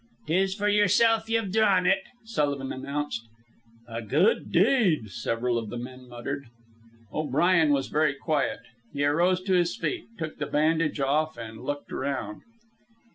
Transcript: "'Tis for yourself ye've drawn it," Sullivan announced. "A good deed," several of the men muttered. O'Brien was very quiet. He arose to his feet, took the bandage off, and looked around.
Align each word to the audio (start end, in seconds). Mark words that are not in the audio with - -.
"'Tis 0.25 0.55
for 0.55 0.67
yourself 0.67 1.29
ye've 1.29 1.51
drawn 1.51 1.85
it," 1.85 2.01
Sullivan 2.25 2.73
announced. 2.73 3.21
"A 3.87 4.01
good 4.01 4.51
deed," 4.51 5.11
several 5.11 5.59
of 5.59 5.69
the 5.69 5.77
men 5.77 6.09
muttered. 6.09 6.45
O'Brien 7.13 7.71
was 7.71 7.87
very 7.87 8.15
quiet. 8.15 8.61
He 8.91 9.05
arose 9.05 9.43
to 9.43 9.53
his 9.53 9.75
feet, 9.77 10.05
took 10.17 10.39
the 10.39 10.47
bandage 10.47 10.99
off, 10.99 11.37
and 11.37 11.61
looked 11.61 11.91
around. 11.91 12.41